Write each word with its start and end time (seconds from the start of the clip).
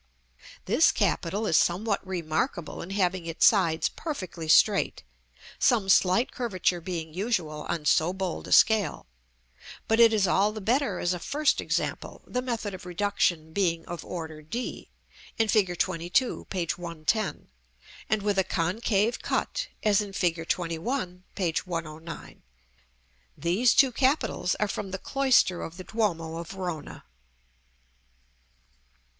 This 0.65 0.91
capital 0.91 1.45
is 1.45 1.55
somewhat 1.57 2.03
remarkable 2.03 2.81
in 2.81 2.89
having 2.89 3.27
its 3.27 3.45
sides 3.45 3.87
perfectly 3.87 4.47
straight, 4.47 5.03
some 5.59 5.89
slight 5.89 6.31
curvature 6.31 6.81
being 6.81 7.13
usual 7.13 7.67
on 7.69 7.85
so 7.85 8.11
bold 8.11 8.47
a 8.47 8.51
scale; 8.51 9.05
but 9.87 9.99
it 9.99 10.11
is 10.11 10.25
all 10.27 10.53
the 10.53 10.59
better 10.59 10.97
as 10.97 11.13
a 11.13 11.19
first 11.19 11.61
example, 11.61 12.23
the 12.25 12.41
method 12.41 12.73
of 12.73 12.83
reduction 12.87 13.53
being 13.53 13.85
of 13.85 14.03
order 14.03 14.41
d, 14.41 14.89
in 15.37 15.47
Fig. 15.49 15.69
XXII., 15.79 16.45
p. 16.49 16.67
110, 16.75 17.49
and 18.09 18.23
with 18.23 18.39
a 18.39 18.43
concave 18.43 19.21
cut, 19.21 19.67
as 19.83 20.01
in 20.01 20.13
Fig. 20.13 20.37
XXI., 20.49 21.21
p. 21.35 21.51
109. 21.63 22.41
These 23.37 23.75
two 23.75 23.91
capitals 23.91 24.55
are 24.55 24.67
from 24.67 24.89
the 24.89 24.97
cloister 24.97 25.61
of 25.61 25.77
the 25.77 25.83
duomo 25.83 26.37
of 26.37 26.49
Verona. 26.49 27.03